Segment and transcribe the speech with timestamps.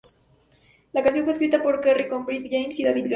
[0.93, 3.09] La canción fue escrita por Carrie con Brett James y David Garcia.